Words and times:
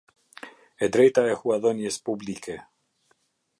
E 0.83 0.87
drejta 0.95 1.21
e 1.31 1.35
huadhënies 1.41 2.01
publike. 2.07 2.57